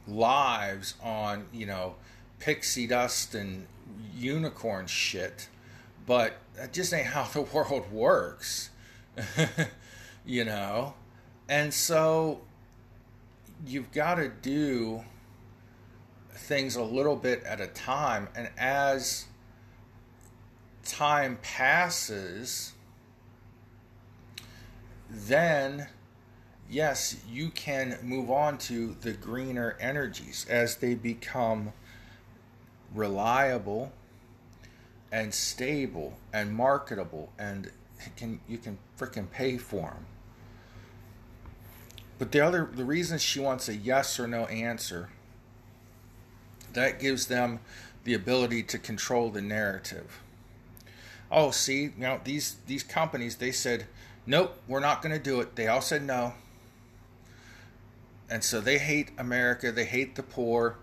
[0.07, 1.95] lives on, you know,
[2.37, 3.65] pixie dust and
[4.15, 5.49] unicorn shit.
[6.05, 8.69] But that just ain't how the world works,
[10.25, 10.93] you know?
[11.49, 12.41] And so
[13.65, 15.03] you've got to do
[16.31, 18.27] things a little bit at a time.
[18.35, 19.25] And as
[20.85, 22.73] time passes,
[25.09, 25.87] then
[26.69, 31.73] yes, you can move on to the greener energies as they become
[32.93, 33.91] reliable
[35.11, 37.71] and stable and marketable and
[38.15, 40.05] can you can freaking pay for them.
[42.19, 45.09] But the other the reason she wants a yes or no answer
[46.73, 47.61] that gives them
[48.03, 50.21] the ability to control the narrative.
[51.31, 53.87] Oh see you know these these companies they said
[54.25, 55.55] nope we're not going to do it.
[55.55, 56.33] They all said no.
[58.29, 60.75] And so they hate america they hate the poor.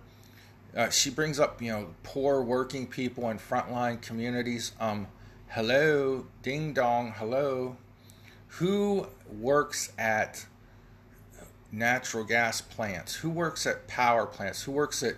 [0.74, 4.72] Uh, she brings up you know poor working people in frontline communities.
[4.80, 5.06] Um
[5.48, 7.76] hello ding dong hello.
[8.58, 10.46] Who works at
[11.72, 15.14] natural gas plants who works at power plants who works at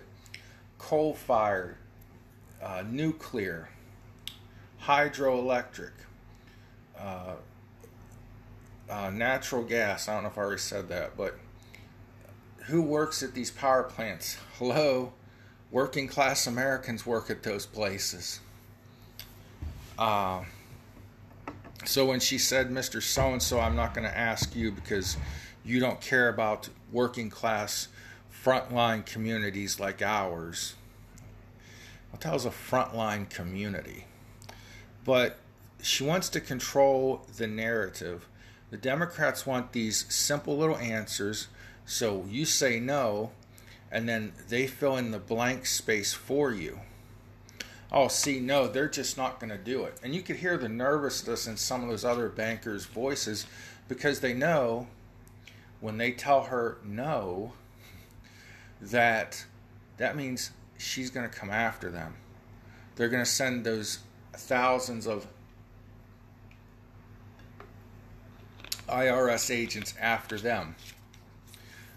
[0.77, 1.75] coal fired
[2.61, 3.69] uh, nuclear
[4.83, 5.91] hydroelectric,
[6.97, 7.35] uh,
[8.89, 10.07] uh, natural gas.
[10.07, 11.37] I don't know if I already said that, but
[12.65, 14.37] who works at these power plants?
[14.57, 15.13] Hello,
[15.71, 18.39] working class Americans work at those places.
[19.97, 20.43] Uh,
[21.85, 23.01] so when she said, Mr.
[23.01, 25.17] So and so, I'm not going to ask you because
[25.69, 27.87] you don't care about working class
[28.43, 30.75] frontline communities like ours.
[32.21, 34.05] Hell a frontline community?
[35.09, 35.39] but
[35.81, 38.27] she wants to control the narrative.
[38.69, 41.47] The Democrats want these simple little answers,
[41.83, 43.31] so you say no,
[43.91, 46.81] and then they fill in the blank space for you.
[47.91, 49.99] Oh, see, no, they're just not going to do it.
[50.03, 53.47] And you could hear the nervousness in some of those other bankers' voices
[53.87, 54.85] because they know
[55.81, 57.53] when they tell her no,
[58.81, 59.45] that
[59.97, 62.15] that means she's going to come after them.
[62.95, 63.99] They're going to send those
[64.33, 65.27] thousands of
[68.87, 70.75] IRS agents after them.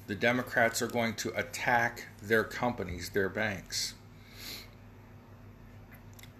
[0.06, 3.94] The Democrats are going to attack their companies, their banks.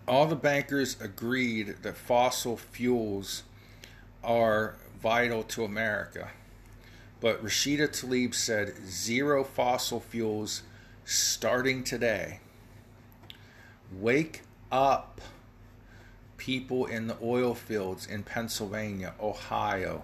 [0.07, 3.45] All the bankers agreed that fossil fuels
[4.23, 6.31] are vital to America.
[7.23, 10.65] But Rashida Tlaib said zero fossil fuels
[11.05, 12.41] starting today.
[13.93, 14.43] Wake
[14.73, 15.21] up,
[16.37, 20.03] people in the oil fields in Pennsylvania, Ohio.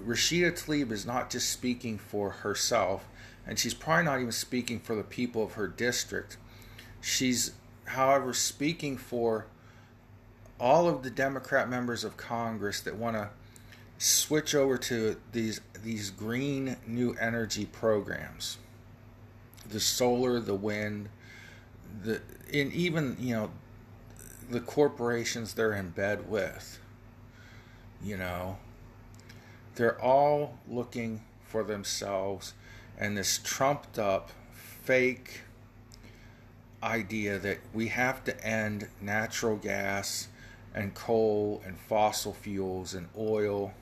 [0.00, 3.08] Rashida Tlaib is not just speaking for herself,
[3.44, 6.36] and she's probably not even speaking for the people of her district.
[7.00, 7.50] She's,
[7.86, 9.46] however, speaking for
[10.60, 13.30] all of the Democrat members of Congress that want to
[14.00, 18.58] switch over to these these green new energy programs.
[19.68, 21.08] The solar the wind
[22.02, 22.20] the
[22.52, 23.50] and even you know
[24.50, 26.80] the corporations they're in bed with
[28.02, 28.56] you know
[29.76, 32.54] they're all looking for themselves
[32.98, 35.42] and this trumped up fake
[36.82, 40.28] idea that we have to end natural gas
[40.74, 43.72] and coal and fossil fuels and oil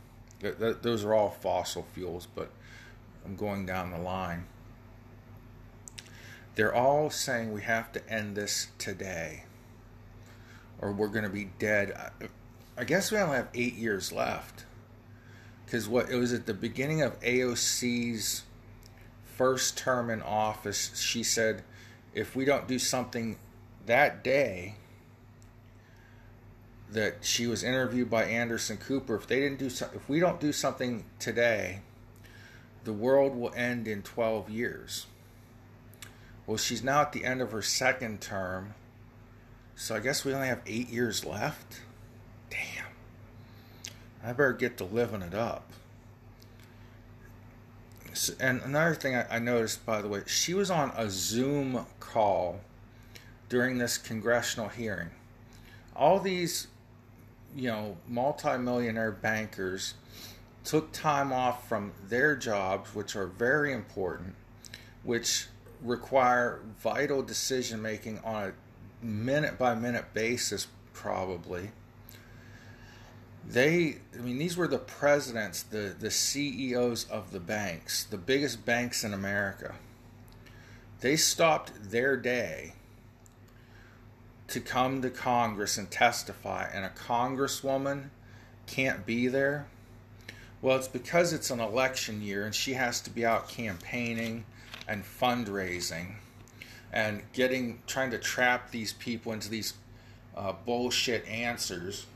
[0.40, 2.50] Th- th- those are all fossil fuels, but
[3.24, 4.46] I'm going down the line.
[6.54, 9.44] They're all saying we have to end this today,
[10.80, 11.92] or we're going to be dead.
[11.92, 12.28] I-
[12.76, 14.64] I guess we only have eight years left,
[15.64, 18.44] because what it was at the beginning of AOC's
[19.38, 20.98] first term in office.
[21.00, 21.62] She said,
[22.12, 23.38] if we don't do something
[23.86, 24.74] that day,
[26.92, 29.16] that she was interviewed by Anderson Cooper.
[29.16, 31.80] If they didn't do so, if we don't do something today,
[32.84, 35.06] the world will end in 12 years.
[36.46, 38.74] Well, she's now at the end of her second term,
[39.76, 41.82] so I guess we only have eight years left.
[42.48, 42.86] Damn,
[44.24, 45.70] I better get to living it up.
[48.14, 51.84] So, and another thing I, I noticed, by the way, she was on a Zoom
[52.00, 52.60] call
[53.50, 55.10] during this congressional hearing.
[55.94, 56.68] All these
[57.58, 59.94] you know, multimillionaire bankers
[60.64, 64.36] took time off from their jobs, which are very important,
[65.02, 65.48] which
[65.82, 71.70] require vital decision making on a minute by minute basis, probably.
[73.48, 78.64] They, I mean, these were the presidents, the, the CEOs of the banks, the biggest
[78.64, 79.74] banks in America.
[81.00, 82.74] They stopped their day
[84.48, 88.08] to come to Congress and testify, and a congresswoman
[88.66, 89.66] can't be there?
[90.60, 94.44] Well, it's because it's an election year and she has to be out campaigning
[94.88, 96.14] and fundraising
[96.92, 99.74] and getting trying to trap these people into these
[100.36, 102.06] uh, bullshit answers.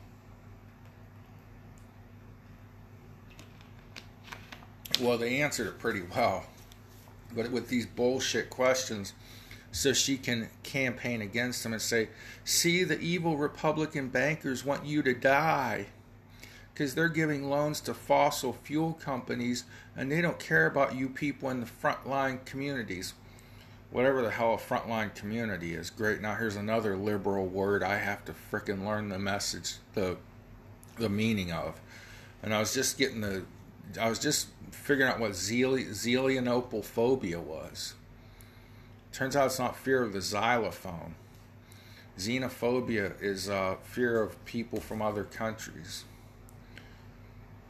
[5.01, 6.47] Well, they answered it pretty well,
[7.35, 9.12] but with these bullshit questions,
[9.73, 12.09] so she can campaign against them and say,
[12.45, 15.87] See, the evil Republican bankers want you to die
[16.73, 19.64] because they're giving loans to fossil fuel companies
[19.97, 23.14] and they don't care about you people in the frontline communities.
[23.91, 25.91] Whatever the hell a frontline community is.
[25.91, 26.20] Great.
[26.20, 30.16] Now here's another liberal word I have to frickin' learn the message, the
[30.97, 31.81] the meaning of.
[32.43, 33.45] And I was just getting the,
[34.01, 37.95] I was just figuring out what Zeli, Zelianopophobia was.
[39.13, 41.15] Turns out it's not fear of the xylophone.
[42.19, 46.05] Xenophobia is uh, fear of people from other countries.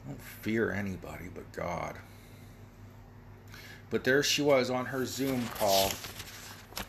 [0.04, 1.96] I don't fear anybody but God.
[3.90, 5.90] But there she was on her Zoom call,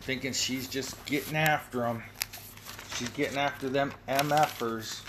[0.02, 2.04] thinking she's just getting after them.
[2.96, 5.02] She's getting after them MFers,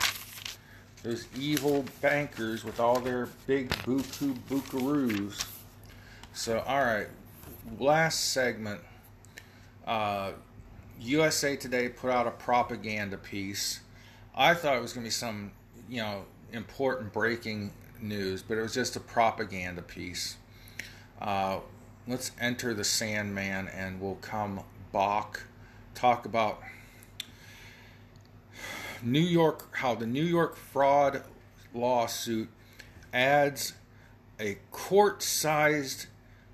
[1.03, 5.47] those evil bankers with all their big buku bukaroos.
[6.33, 7.09] So, all right,
[7.79, 8.81] last segment.
[9.87, 10.33] Uh,
[11.01, 13.81] USA Today put out a propaganda piece.
[14.35, 15.53] I thought it was going to be some,
[15.89, 20.37] you know, important breaking news, but it was just a propaganda piece.
[21.21, 21.59] Uh,
[22.07, 24.61] let's enter the Sandman and we'll come
[24.93, 25.43] back,
[25.95, 26.61] talk about
[29.03, 31.23] New York, how the New York fraud
[31.75, 32.49] lawsuit
[33.13, 33.75] adds
[34.41, 36.07] a court sized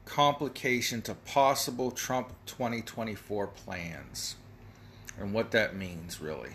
[0.04, 4.36] complication to possible Trump 2024 plans
[5.18, 6.52] and what that means, really.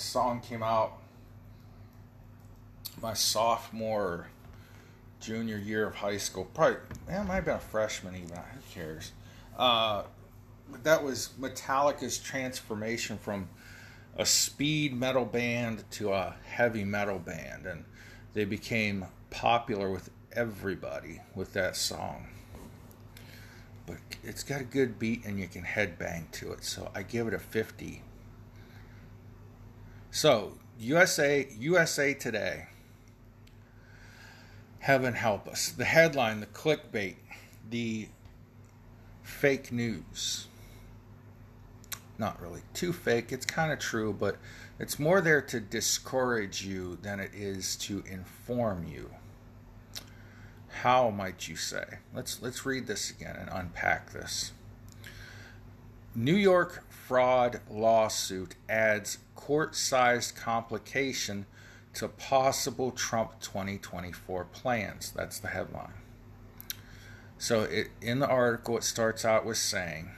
[0.00, 0.98] Song came out,
[3.00, 4.28] my sophomore
[5.20, 6.44] junior year of high school.
[6.54, 6.76] Probably,
[7.06, 8.36] man, I might have been a freshman even.
[8.36, 9.12] Who cares?
[9.56, 10.04] Uh,
[10.82, 13.48] that was Metallica's transformation from
[14.16, 17.84] a speed metal band to a heavy metal band, and
[18.34, 22.26] they became popular with everybody with that song.
[23.86, 27.26] But it's got a good beat, and you can headbang to it, so I give
[27.26, 28.02] it a 50.
[30.20, 32.66] So, USA USA Today.
[34.80, 35.68] Heaven help us.
[35.68, 37.14] The headline, the clickbait,
[37.70, 38.08] the
[39.22, 40.48] fake news.
[42.18, 44.38] Not really too fake, it's kind of true, but
[44.80, 49.10] it's more there to discourage you than it is to inform you.
[50.82, 51.98] How might you say?
[52.12, 54.50] Let's let's read this again and unpack this.
[56.16, 61.46] New York fraud lawsuit adds court-sized complication
[61.94, 65.10] to possible Trump 2024 plans.
[65.16, 65.94] That's the headline.
[67.38, 70.10] So it, in the article, it starts out with saying,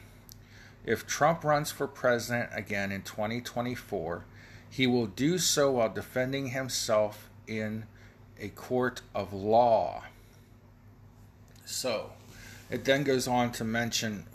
[0.85, 4.25] if Trump runs for president again in 2024,
[4.69, 7.85] he will do so while defending himself in
[8.41, 10.03] a court of law.
[11.65, 12.11] So
[12.69, 14.27] it then goes on to mention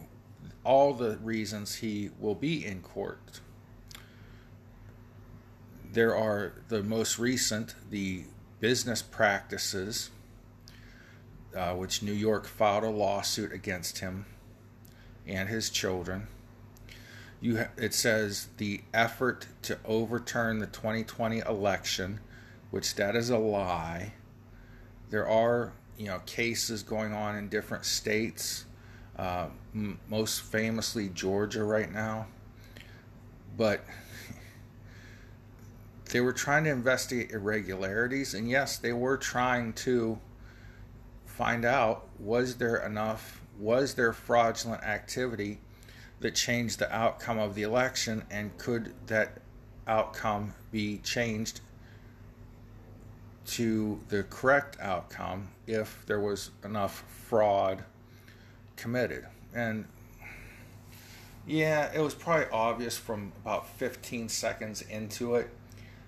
[0.65, 3.39] all the reasons he will be in court
[5.95, 8.25] there are the most recent, the
[8.59, 10.09] business practices,
[11.55, 14.25] uh, which New York filed a lawsuit against him
[15.25, 16.27] and his children.
[17.39, 22.19] You ha- it says the effort to overturn the 2020 election,
[22.71, 24.13] which that is a lie.
[25.11, 28.65] There are you know cases going on in different states,
[29.17, 32.27] uh, m- most famously Georgia right now,
[33.57, 33.85] but
[36.11, 40.19] they were trying to investigate irregularities, and yes, they were trying to
[41.25, 45.59] find out was there enough, was there fraudulent activity
[46.19, 49.39] that changed the outcome of the election, and could that
[49.87, 51.61] outcome be changed
[53.45, 57.83] to the correct outcome if there was enough fraud
[58.75, 59.25] committed?
[59.53, 59.85] And
[61.47, 65.49] yeah, it was probably obvious from about 15 seconds into it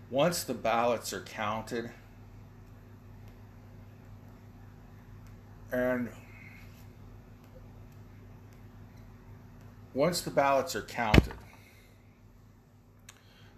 [0.09, 1.89] once the ballots are counted
[5.71, 6.09] and
[9.93, 11.33] once the ballots are counted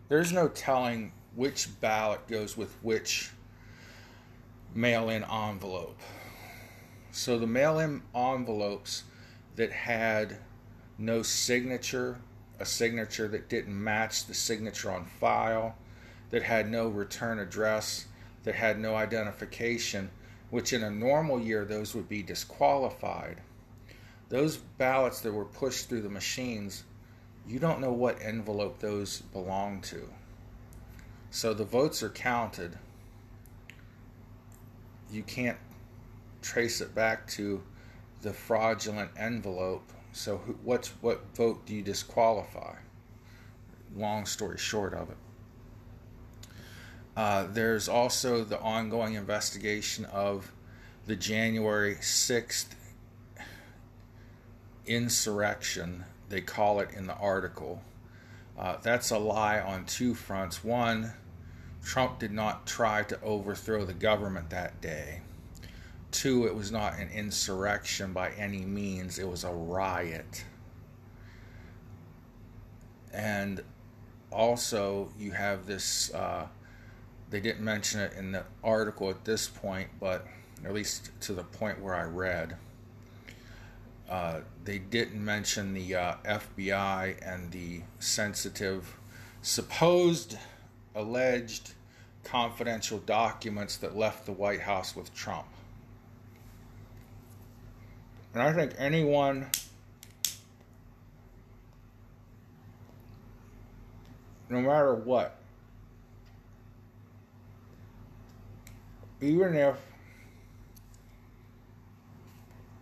[0.08, 3.30] there's no telling which ballot goes with which
[4.74, 6.00] mail-in envelope
[7.12, 9.04] so the mail-in envelopes
[9.56, 10.38] that had
[10.98, 12.20] no signature
[12.60, 15.76] a signature that didn't match the signature on file
[16.30, 18.06] that had no return address,
[18.44, 20.12] that had no identification,
[20.50, 23.42] which in a normal year those would be disqualified.
[24.28, 26.84] Those ballots that were pushed through the machines,
[27.48, 30.10] you don't know what envelope those belong to.
[31.32, 32.78] So the votes are counted.
[35.12, 35.58] You can't
[36.42, 37.62] trace it back to
[38.22, 39.92] the fraudulent envelope.
[40.12, 42.76] So who, what's what vote do you disqualify?
[43.96, 45.18] Long story short of it.
[47.16, 50.52] Uh, there's also the ongoing investigation of
[51.06, 52.68] the January 6th
[54.86, 57.82] insurrection, they call it in the article.
[58.58, 60.64] Uh, that's a lie on two fronts.
[60.64, 61.14] One,
[61.84, 65.22] Trump did not try to overthrow the government that day.
[66.12, 70.44] Two, it was not an insurrection by any means, it was a riot.
[73.14, 73.62] And
[74.32, 76.14] also, you have this.
[76.14, 76.48] Uh,
[77.30, 80.26] they didn't mention it in the article at this point, but
[80.66, 82.56] at least to the point where I read,
[84.10, 88.98] uh, they didn't mention the uh, FBI and the sensitive,
[89.42, 90.38] supposed,
[90.96, 91.74] alleged
[92.24, 95.46] confidential documents that left the White House with Trump.
[98.34, 99.48] And I think anyone
[104.50, 105.38] no matter what,
[109.22, 109.76] even if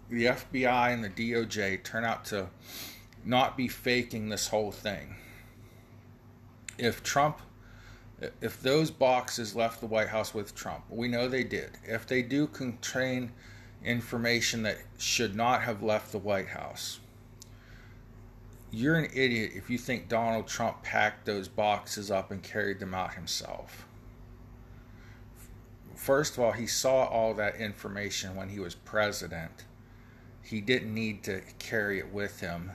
[0.09, 2.47] the FBI and the DOJ turn out to
[3.25, 5.15] not be faking this whole thing,
[6.77, 7.39] if Trump,
[8.41, 12.21] if those boxes left the White House with Trump, we know they did, if they
[12.21, 13.31] do contain
[13.88, 16.99] information that should not have left the White House,
[18.69, 22.93] you're an idiot if you think Donald Trump packed those boxes up and carried them
[22.93, 23.88] out himself.
[25.95, 29.65] First of all, he saw all that information when he was president.
[30.43, 32.71] He didn't need to carry it with him.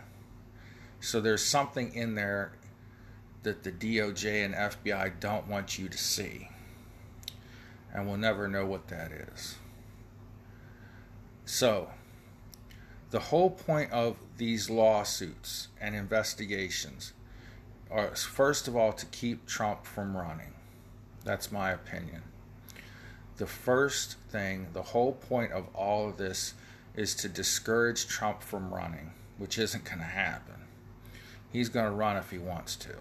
[1.00, 2.52] So there's something in there
[3.42, 6.48] that the DOJ and FBI don't want you to see.
[7.92, 9.56] And we'll never know what that is.
[11.52, 11.90] So,
[13.10, 17.12] the whole point of these lawsuits and investigations
[17.90, 20.54] are, first of all, to keep Trump from running.
[21.26, 22.22] That's my opinion.
[23.36, 26.54] The first thing, the whole point of all of this
[26.96, 30.54] is to discourage Trump from running, which isn't going to happen.
[31.52, 32.94] He's going to run if he wants to.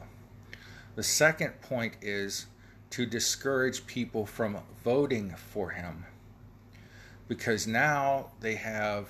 [0.97, 2.47] The second point is
[2.89, 6.05] to discourage people from voting for him
[7.31, 9.07] because now they have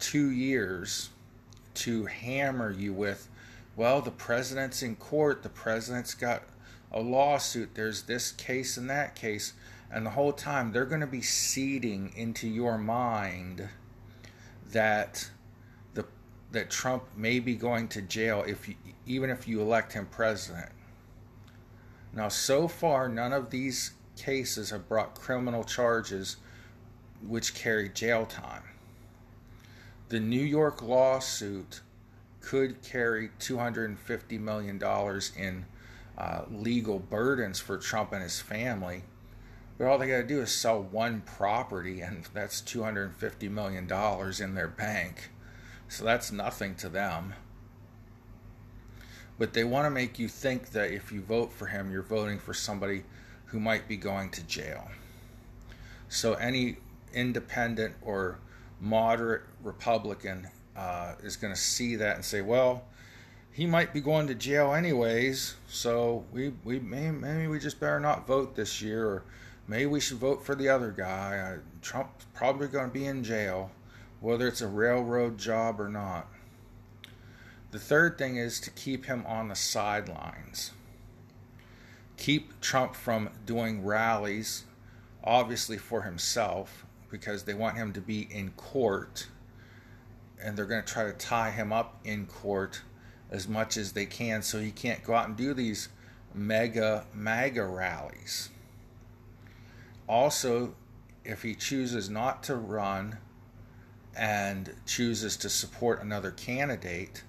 [0.00, 1.10] two years
[1.72, 3.28] to hammer you with
[3.76, 6.42] well the president's in court the president's got
[6.90, 9.52] a lawsuit there's this case and that case
[9.88, 13.68] and the whole time they're going to be seeding into your mind
[14.72, 15.30] that
[15.94, 16.04] the
[16.50, 18.74] that Trump may be going to jail if you,
[19.06, 20.72] even if you elect him president.
[22.12, 26.38] Now so far none of these cases have brought criminal charges
[27.26, 28.62] which carry jail time.
[30.08, 31.80] The New York lawsuit
[32.40, 34.80] could carry $250 million
[35.36, 35.64] in
[36.16, 39.02] uh, legal burdens for Trump and his family.
[39.76, 43.84] But all they got to do is sell one property, and that's $250 million
[44.40, 45.30] in their bank.
[45.88, 47.34] So that's nothing to them.
[49.38, 52.38] But they want to make you think that if you vote for him, you're voting
[52.38, 53.02] for somebody
[53.46, 54.88] who might be going to jail.
[56.08, 56.78] So any
[57.16, 58.38] independent or
[58.80, 62.84] moderate Republican uh, is going to see that and say, well,
[63.50, 67.98] he might be going to jail anyways, so we, we may, maybe we just better
[67.98, 69.24] not vote this year, or
[69.66, 71.38] maybe we should vote for the other guy.
[71.38, 73.70] Uh, Trump's probably going to be in jail,
[74.20, 76.28] whether it's a railroad job or not.
[77.70, 80.72] The third thing is to keep him on the sidelines.
[82.16, 84.64] Keep Trump from doing rallies,
[85.24, 89.28] obviously for himself, because they want him to be in court
[90.42, 92.82] and they're going to try to tie him up in court
[93.30, 95.88] as much as they can so he can't go out and do these
[96.34, 98.50] mega MAGA rallies.
[100.08, 100.74] Also,
[101.24, 103.18] if he chooses not to run
[104.14, 107.24] and chooses to support another candidate,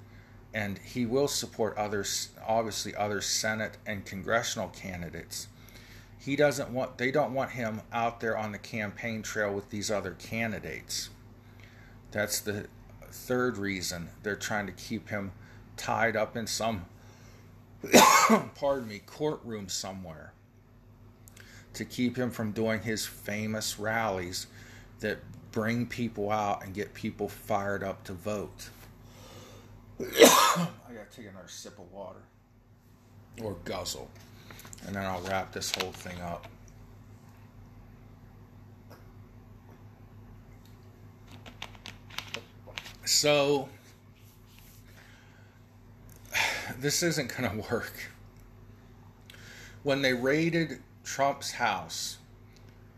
[0.53, 5.47] and he will support others, obviously other Senate and congressional candidates
[6.27, 9.89] he doesn't want they don't want him out there on the campaign trail with these
[9.89, 11.09] other candidates.
[12.11, 12.67] That's the
[13.09, 15.31] third reason they're trying to keep him
[15.77, 16.85] tied up in some
[18.55, 20.33] pardon me courtroom somewhere
[21.73, 24.47] to keep him from doing his famous rallies
[24.99, 25.19] that
[25.53, 28.69] bring people out and get people fired up to vote.
[30.01, 32.19] I gotta take another sip of water.
[33.41, 34.09] Or guzzle
[34.85, 36.47] and then I'll wrap this whole thing up.
[43.05, 43.69] So,
[46.79, 47.93] this isn't going to work.
[49.83, 52.17] When they raided Trump's house,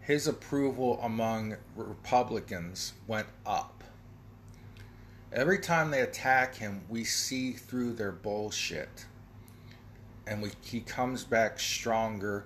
[0.02, 3.84] his approval among Republicans went up.
[5.32, 9.06] Every time they attack him, we see through their bullshit
[10.30, 12.46] and we, he comes back stronger.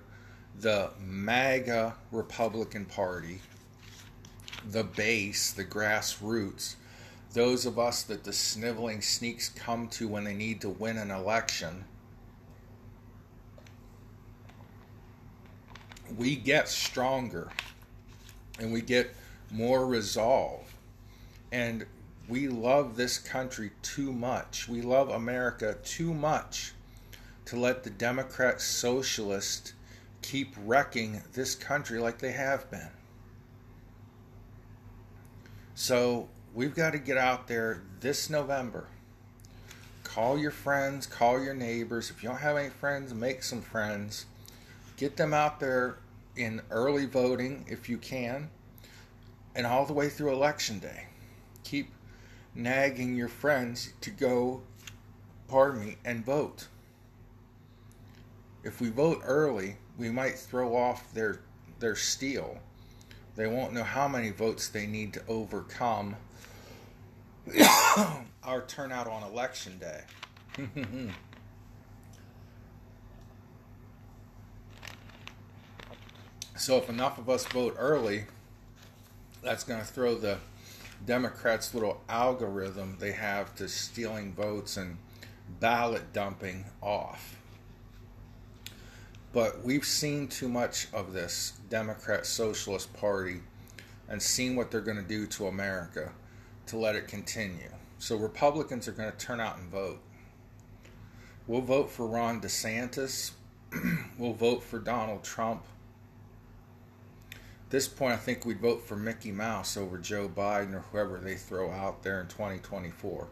[0.60, 3.40] The MAGA Republican Party,
[4.70, 6.76] the base, the grassroots,
[7.34, 11.10] those of us that the sniveling sneaks come to when they need to win an
[11.10, 11.84] election,
[16.16, 17.50] we get stronger
[18.60, 19.14] and we get
[19.50, 20.72] more resolve.
[21.52, 21.84] And
[22.28, 24.68] we love this country too much.
[24.68, 26.72] We love America too much
[27.54, 29.74] to let the Democrat socialists
[30.22, 32.90] keep wrecking this country like they have been.
[35.74, 38.88] So we've got to get out there this November.
[40.02, 42.10] Call your friends, call your neighbors.
[42.10, 44.26] If you don't have any friends, make some friends.
[44.96, 45.98] Get them out there
[46.36, 48.50] in early voting if you can,
[49.54, 51.06] and all the way through election day.
[51.64, 51.92] Keep
[52.54, 54.62] nagging your friends to go,
[55.48, 56.68] pardon me, and vote
[58.64, 61.40] if we vote early, we might throw off their
[61.78, 62.58] their steal.
[63.36, 66.16] They won't know how many votes they need to overcome
[68.42, 70.00] our turnout on election day.
[76.56, 78.24] so, if enough of us vote early,
[79.42, 80.38] that's going to throw the
[81.04, 84.96] Democrats' little algorithm they have to stealing votes and
[85.60, 87.36] ballot dumping off.
[89.34, 93.40] But we've seen too much of this Democrat Socialist Party
[94.08, 96.12] and seen what they're going to do to America
[96.66, 97.70] to let it continue.
[97.98, 99.98] So Republicans are going to turn out and vote.
[101.48, 103.32] We'll vote for Ron DeSantis.
[104.18, 105.64] we'll vote for Donald Trump.
[107.32, 111.18] At this point, I think we'd vote for Mickey Mouse over Joe Biden or whoever
[111.18, 113.26] they throw out there in 2024.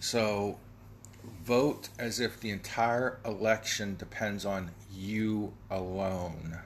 [0.00, 0.56] So
[1.44, 6.58] vote as if the entire election depends on you alone.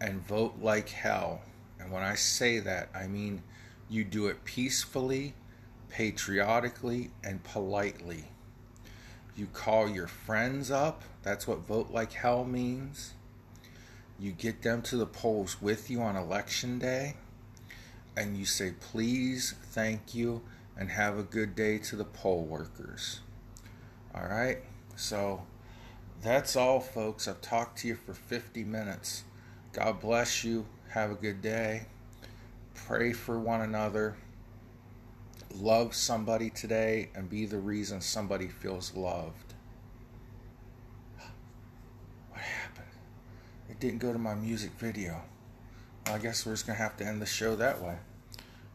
[0.00, 1.42] And vote like hell.
[1.80, 3.42] And when I say that, I mean
[3.88, 5.34] you do it peacefully,
[5.88, 8.24] patriotically, and politely.
[9.36, 11.02] You call your friends up.
[11.22, 13.14] That's what vote like hell means.
[14.18, 17.16] You get them to the polls with you on election day.
[18.16, 20.42] And you say, please, thank you,
[20.76, 23.20] and have a good day to the poll workers.
[24.14, 24.58] All right?
[24.96, 25.42] So
[26.22, 27.26] that's all, folks.
[27.26, 29.24] I've talked to you for 50 minutes.
[29.72, 30.66] God bless you.
[30.90, 31.86] Have a good day.
[32.74, 34.16] Pray for one another.
[35.54, 39.54] Love somebody today and be the reason somebody feels loved.
[42.30, 42.86] What happened?
[43.68, 45.22] It didn't go to my music video.
[46.06, 47.96] Well, I guess we're just going to have to end the show that way.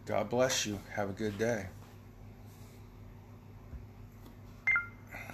[0.06, 0.80] God bless you.
[0.96, 1.68] Have a good day.